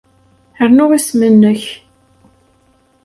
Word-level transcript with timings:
Aru 0.63 0.85
isem-nnek. 0.97 1.63